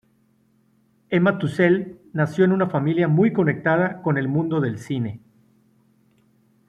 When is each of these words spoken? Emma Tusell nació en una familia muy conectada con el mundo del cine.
Emma 1.11 1.37
Tusell 1.37 2.01
nació 2.13 2.43
en 2.43 2.53
una 2.53 2.67
familia 2.67 3.07
muy 3.07 3.31
conectada 3.31 4.01
con 4.01 4.17
el 4.17 4.27
mundo 4.29 4.59
del 4.59 4.79
cine. 4.79 5.21